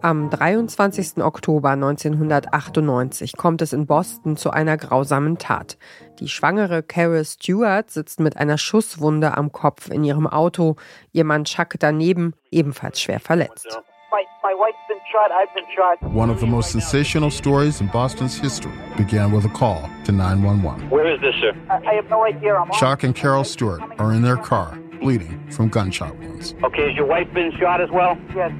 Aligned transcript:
Am 0.00 0.30
23. 0.30 1.24
Oktober 1.24 1.70
1998 1.70 3.36
kommt 3.36 3.62
es 3.62 3.72
in 3.72 3.86
Boston 3.86 4.36
zu 4.36 4.50
einer 4.50 4.76
grausamen 4.76 5.38
Tat. 5.38 5.76
Die 6.20 6.28
schwangere 6.28 6.84
Carol 6.84 7.24
Stewart 7.24 7.90
sitzt 7.90 8.20
mit 8.20 8.36
einer 8.36 8.58
Schusswunde 8.58 9.36
am 9.36 9.50
Kopf 9.50 9.90
in 9.90 10.04
ihrem 10.04 10.28
Auto, 10.28 10.76
ihr 11.12 11.24
Mann 11.24 11.44
Chuck 11.44 11.74
daneben, 11.80 12.34
ebenfalls 12.52 13.00
schwer 13.00 13.18
verletzt. 13.18 13.80
One 16.14 16.30
of 16.30 16.38
the 16.38 16.46
most 16.46 16.70
sensational 16.70 17.30
stories 17.30 17.80
in 17.80 17.88
Boston's 17.88 18.38
history 18.38 18.72
began 18.96 19.32
with 19.32 19.44
a 19.44 19.48
call 19.48 19.88
to 20.04 20.12
911. 20.12 20.90
Where 20.90 21.12
is 21.12 21.20
this, 21.20 21.34
sir? 21.40 21.54
I 21.68 21.94
have 21.94 22.08
no 22.08 22.24
idea. 22.24 22.54
I'm 22.54 22.70
Chuck 22.72 23.02
and 23.02 23.14
Carol 23.14 23.44
Stewart 23.44 23.80
are 23.98 24.12
in 24.12 24.22
their 24.22 24.36
car, 24.36 24.78
bleeding 25.00 25.50
from 25.50 25.68
gunshot 25.68 26.16
wounds. 26.18 26.54
Okay, 26.62 26.88
has 26.88 26.96
your 26.96 27.06
wife 27.06 27.32
been 27.32 27.52
shot 27.58 27.80
as 27.80 27.90
well? 27.90 28.18
Yes. 28.34 28.50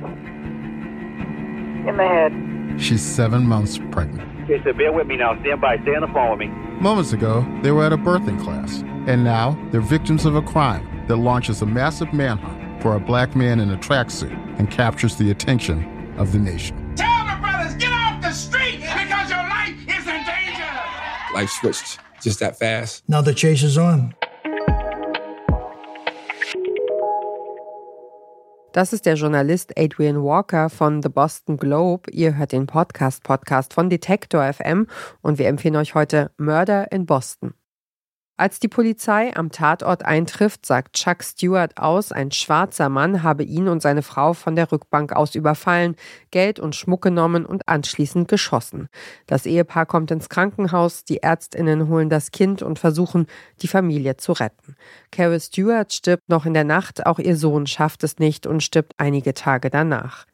In 1.89 1.97
the 1.97 2.07
head. 2.07 2.81
She's 2.81 3.03
seven 3.03 3.47
months 3.47 3.79
pregnant. 3.91 4.29
Okay, 4.45 4.63
so 4.65 4.73
bear 4.73 4.93
with 4.93 5.07
me 5.07 5.17
now. 5.17 5.39
Stand 5.41 5.61
by. 5.61 5.79
Stay 5.83 5.95
on 5.95 6.03
the 6.03 6.09
phone 6.09 6.31
with 6.31 6.41
me. 6.41 6.47
Moments 6.81 7.13
ago, 7.13 7.47
they 7.63 7.73
were 7.73 7.85
at 7.85 7.93
a 7.93 7.99
birthing 7.99 8.41
class, 8.43 8.83
and 9.07 9.25
now 9.25 9.59
they're 9.71 9.81
victims 9.81 10.25
of 10.25 10.37
a 10.37 10.43
crime 10.43 11.05
that 11.09 11.17
launches 11.17 11.61
a 11.63 11.67
massive 11.67 12.13
manhunt 12.13 12.83
for 12.83 12.95
a 12.95 13.01
black 13.01 13.35
man 13.35 13.59
in 13.61 13.71
a 13.71 13.77
tracksuit 13.77 14.33
and 14.59 14.71
captures 14.71 15.17
the 15.17 15.31
attention 15.31 16.15
of 16.19 16.33
the 16.33 16.39
nation. 16.39 16.95
Tell 16.95 17.25
the 17.27 17.37
brothers, 17.41 17.75
get 17.75 17.93
off 17.93 18.23
the 18.23 18.31
street 18.33 18.81
because 18.81 19.31
your 19.31 19.39
life 19.39 19.75
is 19.89 20.07
in 20.07 20.25
danger. 20.25 21.35
Life 21.35 21.51
switched 21.51 21.99
just 22.23 22.41
that 22.41 22.59
fast. 22.59 23.03
Now 23.09 23.21
the 23.23 23.35
chase 23.35 23.63
is 23.63 23.77
on. 23.79 24.15
Das 28.79 28.93
ist 28.93 29.07
der 29.07 29.17
Journalist 29.17 29.77
Adrian 29.77 30.23
Walker 30.23 30.71
von 30.71 31.03
The 31.03 31.09
Boston 31.09 31.57
Globe. 31.57 32.09
Ihr 32.13 32.37
hört 32.37 32.53
den 32.53 32.69
Podcast 32.69 33.25
Podcast 33.25 33.75
von 33.75 33.91
Detektor 33.91 34.53
FM 34.53 34.87
und 35.21 35.41
wir 35.41 35.49
empfehlen 35.49 35.75
euch 35.75 35.97
heute 35.97 36.31
Mörder 36.37 36.93
in 36.93 37.05
Boston. 37.05 37.55
Als 38.41 38.61
die 38.61 38.69
Polizei 38.69 39.35
am 39.35 39.51
Tatort 39.51 40.05
eintrifft, 40.05 40.65
sagt 40.65 40.95
Chuck 40.95 41.25
Stewart 41.25 41.77
aus, 41.77 42.13
ein 42.13 42.31
schwarzer 42.31 42.89
Mann 42.89 43.25
habe 43.25 43.43
ihn 43.43 43.67
und 43.67 43.83
seine 43.83 44.03
Frau 44.03 44.33
von 44.33 44.55
der 44.55 44.71
Rückbank 44.71 45.13
aus 45.13 45.35
überfallen, 45.35 45.97
Geld 46.31 46.61
und 46.61 46.77
Schmuck 46.77 47.03
genommen 47.03 47.45
und 47.45 47.69
anschließend 47.69 48.29
geschossen. 48.29 48.91
Das 49.27 49.45
Ehepaar 49.45 49.87
kommt 49.87 50.13
ins 50.13 50.29
Krankenhaus, 50.29 51.03
die 51.05 51.21
Ärztinnen 51.21 51.89
holen 51.89 52.11
das 52.11 52.31
Kind 52.31 52.63
und 52.63 52.79
versuchen, 52.79 53.27
die 53.61 53.67
Familie 53.67 54.19
zu 54.19 54.31
retten. 54.31 54.77
Carol 55.11 55.41
Stewart 55.41 55.93
stirbt 55.93 56.29
noch 56.29 56.47
in 56.47 56.55
der 56.55 56.63
Nacht, 56.63 57.07
auch 57.07 57.19
ihr 57.19 57.37
Sohn 57.37 57.67
schafft 57.67 58.05
es 58.05 58.21
nicht 58.21 58.47
und 58.47 58.63
stirbt 58.63 58.93
einige 58.99 59.35
Tage 59.35 59.69
danach. 59.69 60.27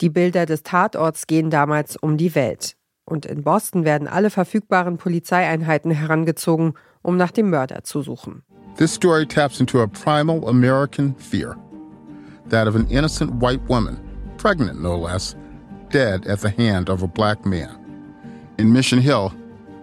Die 0.00 0.10
Bilder 0.10 0.46
des 0.46 0.64
Tatorts 0.64 1.28
gehen 1.28 1.50
damals 1.50 1.96
um 1.96 2.16
die 2.16 2.34
Welt. 2.34 2.76
Und 3.08 3.24
in 3.24 3.44
Boston 3.44 3.84
werden 3.84 4.08
alle 4.08 4.30
verfügbaren 4.30 4.98
Polizeieinheiten 4.98 5.92
herangezogen, 5.92 6.74
um 7.06 7.16
nach 7.16 7.30
dem 7.30 7.50
Mörder 7.50 7.84
zu 7.84 8.02
suchen. 8.02 8.42
This 8.76 8.92
story 8.92 9.24
taps 9.24 9.60
into 9.60 9.80
a 9.80 9.86
primal 9.86 10.46
American 10.48 11.14
fear 11.14 11.56
that 12.48 12.66
of 12.66 12.76
an 12.76 12.86
innocent 12.88 13.32
white 13.34 13.62
woman, 13.68 13.98
pregnant 14.38 14.80
no 14.80 14.96
less, 14.96 15.34
dead 15.90 16.26
at 16.26 16.40
the 16.40 16.50
hand 16.50 16.88
of 16.88 17.02
a 17.02 17.06
black 17.06 17.46
man. 17.46 17.70
In 18.58 18.72
Mission 18.72 19.00
Hill, 19.00 19.32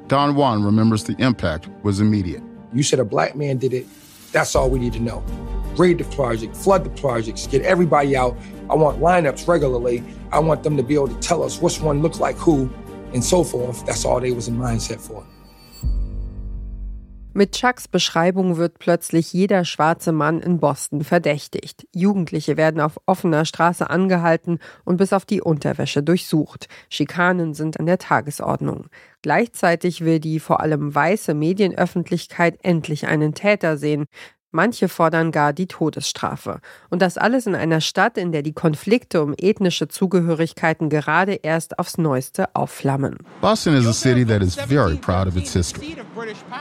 Don 0.08 0.36
Juan 0.36 0.64
remembers 0.64 1.06
the 1.06 1.16
impact 1.18 1.70
was 1.84 2.00
immediate. 2.00 2.44
You 2.74 2.84
said 2.84 3.00
a 3.00 3.06
black 3.06 3.36
man 3.36 3.58
did 3.58 3.74
it. 3.74 3.88
That's 4.32 4.56
all 4.56 4.70
we 4.70 4.80
need 4.80 4.94
to 4.94 5.00
know. 5.00 5.24
Raid 5.78 6.00
the 6.00 6.04
project, 6.16 6.56
flood 6.56 6.84
the 6.84 6.90
projects, 6.90 7.48
get 7.48 7.62
everybody 7.64 8.16
out. 8.16 8.38
I 8.70 8.76
want 8.76 9.00
lineups 9.00 9.48
regularly. 9.48 10.04
I 10.32 10.40
want 10.40 10.64
them 10.64 10.76
to 10.78 10.84
be 10.84 10.96
able 10.96 11.08
to 11.08 11.20
tell 11.20 11.44
us 11.44 11.62
which 11.62 11.80
one 11.80 12.02
looked 12.02 12.20
like 12.20 12.36
who 12.36 12.70
and 13.14 13.24
so 13.24 13.44
forth. 13.44 13.86
That's 13.86 14.06
all 14.06 14.20
they 14.20 14.32
was 14.32 14.48
in 14.48 14.58
mindset 14.58 15.00
for. 15.00 15.26
Mit 17.36 17.54
Chucks 17.54 17.88
Beschreibung 17.88 18.58
wird 18.58 18.78
plötzlich 18.78 19.34
jeder 19.34 19.66
schwarze 19.66 20.12
Mann 20.12 20.40
in 20.40 20.60
Boston 20.60 21.04
verdächtigt. 21.04 21.88
Jugendliche 21.92 22.58
werden 22.58 22.80
auf 22.80 23.00
offener 23.08 23.44
Straße 23.44 23.90
angehalten 23.90 24.60
und 24.86 24.98
bis 24.98 25.14
auf 25.14 25.26
die 25.26 25.42
Unterwäsche 25.42 26.04
durchsucht. 26.04 26.68
Schikanen 26.90 27.56
sind 27.56 27.80
an 27.80 27.88
der 27.88 27.98
Tagesordnung. 27.98 28.86
Gleichzeitig 29.24 30.02
will 30.02 30.20
die 30.20 30.40
vor 30.40 30.60
allem 30.60 30.94
weiße 30.94 31.34
Medienöffentlichkeit 31.34 32.60
endlich 32.62 33.08
einen 33.08 33.34
Täter 33.34 33.78
sehen. 33.78 34.06
Manche 34.54 34.88
fordern 34.88 35.32
gar 35.32 35.52
die 35.52 35.66
Todesstrafe. 35.66 36.60
Und 36.92 37.02
das 37.02 37.18
alles 37.18 37.48
in 37.48 37.56
einer 37.56 37.82
Stadt, 37.82 38.20
in 38.20 38.32
der 38.32 38.44
die 38.44 38.54
Konflikte 38.54 39.24
um 39.24 39.34
ethnische 39.36 39.88
Zugehörigkeiten 39.88 40.90
gerade 40.90 41.34
erst 41.34 41.80
aufs 41.80 41.98
Neueste 41.98 42.56
aufflammen. 42.56 43.18
Boston 43.42 43.74
is 43.74 43.88
a 43.88 43.94
city 43.94 44.24
that 44.24 44.44
is 44.44 44.56
very 44.56 44.96
proud 44.96 45.28
of 45.28 45.36
its 45.36 45.52
history. 45.54 45.98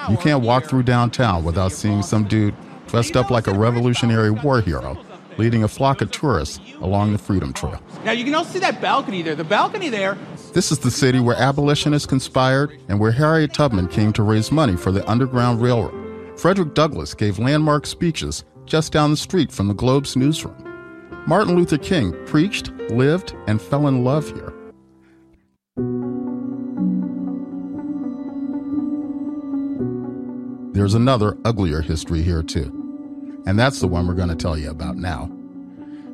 You 0.08 0.16
can't 0.16 0.42
walk 0.42 0.64
through 0.68 0.84
downtown 0.84 1.44
without 1.44 1.70
seeing 1.70 2.02
some 2.02 2.24
dude 2.26 2.54
dressed 2.90 3.14
up 3.14 3.30
like 3.30 3.46
a 3.46 3.52
Revolutionary 3.52 4.30
War 4.30 4.62
hero 4.62 4.96
leading 5.38 5.62
a 5.62 5.68
flock 5.68 6.00
of 6.00 6.10
tourists 6.10 6.60
along 6.80 7.12
the 7.12 7.18
Freedom 7.18 7.52
Trail. 7.52 7.80
Now 8.04 8.12
you 8.12 8.24
can 8.24 8.34
also 8.34 8.52
see 8.52 8.58
that 8.60 8.80
balcony 8.80 9.22
there. 9.22 9.34
The 9.34 9.44
balcony 9.44 9.88
there. 9.88 10.16
This 10.52 10.72
is 10.72 10.78
the 10.78 10.90
city 10.90 11.20
where 11.20 11.36
abolitionists 11.36 12.06
conspired 12.06 12.78
and 12.88 13.00
where 13.00 13.12
Harriet 13.12 13.54
Tubman 13.54 13.88
came 13.88 14.12
to 14.14 14.22
raise 14.22 14.50
money 14.50 14.76
for 14.76 14.92
the 14.92 15.08
Underground 15.10 15.60
Railroad. 15.62 16.01
Frederick 16.36 16.74
Douglass 16.74 17.14
gave 17.14 17.38
landmark 17.38 17.86
speeches 17.86 18.44
just 18.64 18.92
down 18.92 19.10
the 19.10 19.16
street 19.16 19.52
from 19.52 19.68
the 19.68 19.74
Globe's 19.74 20.16
newsroom. 20.16 20.56
Martin 21.26 21.54
Luther 21.54 21.78
King 21.78 22.12
preached, 22.26 22.70
lived, 22.90 23.34
and 23.46 23.60
fell 23.60 23.86
in 23.86 24.02
love 24.02 24.26
here. 24.32 24.52
There's 30.72 30.94
another 30.94 31.36
uglier 31.44 31.80
history 31.80 32.22
here, 32.22 32.42
too. 32.42 32.78
And 33.46 33.58
that's 33.58 33.80
the 33.80 33.86
one 33.86 34.06
we're 34.06 34.14
going 34.14 34.30
to 34.30 34.34
tell 34.34 34.56
you 34.56 34.70
about 34.70 34.96
now. 34.96 35.26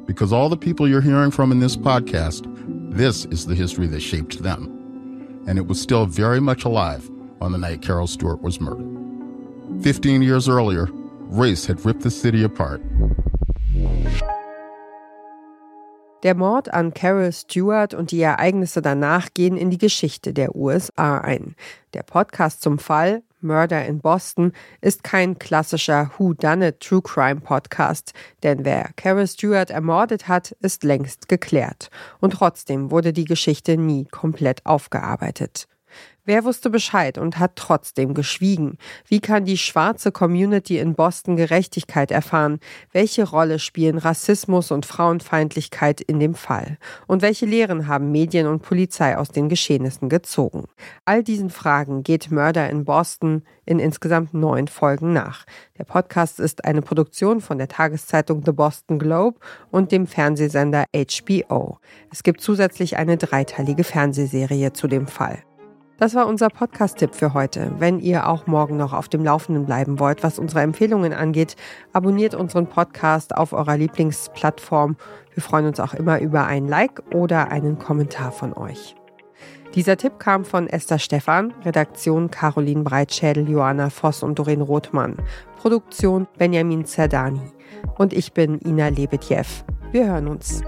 Because 0.04 0.32
all 0.32 0.48
the 0.48 0.56
people 0.56 0.88
you're 0.88 1.00
hearing 1.00 1.30
from 1.30 1.52
in 1.52 1.60
this 1.60 1.76
podcast, 1.76 2.44
this 2.92 3.24
is 3.26 3.46
the 3.46 3.54
history 3.54 3.86
that 3.86 4.00
shaped 4.00 4.42
them. 4.42 5.44
And 5.46 5.58
it 5.58 5.66
was 5.66 5.80
still 5.80 6.06
very 6.06 6.40
much 6.40 6.64
alive 6.64 7.08
on 7.40 7.52
the 7.52 7.58
night 7.58 7.82
Carol 7.82 8.06
Stewart 8.06 8.42
was 8.42 8.60
murdered. 8.60 9.07
15 9.82 10.22
years 10.22 10.48
earlier, 10.48 10.88
race 11.30 11.66
had 11.66 11.84
ripped 11.84 12.02
the 12.02 12.10
city 12.10 12.42
apart. 12.42 12.80
Der 16.24 16.34
Mord 16.34 16.74
an 16.74 16.92
Carol 16.92 17.30
Stewart 17.30 17.94
und 17.94 18.10
die 18.10 18.20
Ereignisse 18.20 18.82
danach 18.82 19.28
gehen 19.34 19.56
in 19.56 19.70
die 19.70 19.78
Geschichte 19.78 20.32
der 20.32 20.56
USA 20.56 21.18
ein. 21.18 21.54
Der 21.94 22.02
Podcast 22.02 22.60
zum 22.60 22.80
Fall 22.80 23.22
Murder 23.40 23.86
in 23.86 24.00
Boston 24.00 24.52
ist 24.80 25.04
kein 25.04 25.38
klassischer 25.38 26.10
Who 26.18 26.34
Done 26.34 26.68
It 26.68 26.80
True 26.80 27.02
Crime 27.02 27.40
Podcast, 27.40 28.14
denn 28.42 28.64
wer 28.64 28.90
Carol 28.96 29.28
Stewart 29.28 29.70
ermordet 29.70 30.26
hat, 30.26 30.56
ist 30.60 30.82
längst 30.82 31.28
geklärt. 31.28 31.90
Und 32.18 32.32
trotzdem 32.32 32.90
wurde 32.90 33.12
die 33.12 33.26
Geschichte 33.26 33.76
nie 33.76 34.06
komplett 34.06 34.66
aufgearbeitet. 34.66 35.68
Wer 36.28 36.44
wusste 36.44 36.68
Bescheid 36.68 37.16
und 37.16 37.38
hat 37.38 37.56
trotzdem 37.56 38.12
geschwiegen? 38.12 38.76
Wie 39.06 39.20
kann 39.20 39.46
die 39.46 39.56
schwarze 39.56 40.12
Community 40.12 40.76
in 40.78 40.94
Boston 40.94 41.36
Gerechtigkeit 41.36 42.10
erfahren? 42.10 42.60
Welche 42.92 43.26
Rolle 43.26 43.58
spielen 43.58 43.96
Rassismus 43.96 44.70
und 44.70 44.84
Frauenfeindlichkeit 44.84 46.02
in 46.02 46.20
dem 46.20 46.34
Fall? 46.34 46.76
Und 47.06 47.22
welche 47.22 47.46
Lehren 47.46 47.88
haben 47.88 48.12
Medien 48.12 48.46
und 48.46 48.60
Polizei 48.60 49.16
aus 49.16 49.30
den 49.30 49.48
Geschehnissen 49.48 50.10
gezogen? 50.10 50.64
All 51.06 51.22
diesen 51.22 51.48
Fragen 51.48 52.02
geht 52.02 52.30
Murder 52.30 52.68
in 52.68 52.84
Boston 52.84 53.42
in 53.64 53.78
insgesamt 53.78 54.34
neun 54.34 54.68
Folgen 54.68 55.14
nach. 55.14 55.46
Der 55.78 55.84
Podcast 55.84 56.40
ist 56.40 56.66
eine 56.66 56.82
Produktion 56.82 57.40
von 57.40 57.56
der 57.56 57.68
Tageszeitung 57.68 58.42
The 58.44 58.52
Boston 58.52 58.98
Globe 58.98 59.38
und 59.70 59.92
dem 59.92 60.06
Fernsehsender 60.06 60.84
HBO. 60.94 61.78
Es 62.12 62.22
gibt 62.22 62.42
zusätzlich 62.42 62.98
eine 62.98 63.16
dreiteilige 63.16 63.82
Fernsehserie 63.82 64.74
zu 64.74 64.88
dem 64.88 65.06
Fall. 65.06 65.47
Das 65.98 66.14
war 66.14 66.28
unser 66.28 66.48
Podcast-Tipp 66.48 67.12
für 67.12 67.34
heute. 67.34 67.72
Wenn 67.80 67.98
ihr 67.98 68.28
auch 68.28 68.46
morgen 68.46 68.76
noch 68.76 68.92
auf 68.92 69.08
dem 69.08 69.24
Laufenden 69.24 69.66
bleiben 69.66 69.98
wollt, 69.98 70.22
was 70.22 70.38
unsere 70.38 70.60
Empfehlungen 70.60 71.12
angeht, 71.12 71.56
abonniert 71.92 72.36
unseren 72.36 72.68
Podcast 72.68 73.36
auf 73.36 73.52
eurer 73.52 73.76
Lieblingsplattform. 73.76 74.96
Wir 75.34 75.42
freuen 75.42 75.66
uns 75.66 75.80
auch 75.80 75.94
immer 75.94 76.20
über 76.20 76.46
ein 76.46 76.68
Like 76.68 77.02
oder 77.12 77.50
einen 77.50 77.80
Kommentar 77.80 78.30
von 78.30 78.52
euch. 78.52 78.94
Dieser 79.74 79.96
Tipp 79.96 80.20
kam 80.20 80.44
von 80.44 80.68
Esther 80.68 81.00
Stephan, 81.00 81.52
Redaktion 81.64 82.30
Caroline 82.30 82.84
Breitschädel, 82.84 83.48
Joanna 83.48 83.90
Voss 83.90 84.22
und 84.22 84.38
Doreen 84.38 84.62
Rothmann, 84.62 85.16
Produktion 85.60 86.28
Benjamin 86.38 86.84
Zerdani. 86.84 87.42
Und 87.96 88.12
ich 88.12 88.32
bin 88.32 88.60
Ina 88.64 88.86
Lebetjew. 88.88 89.46
Wir 89.90 90.06
hören 90.06 90.28
uns. 90.28 90.62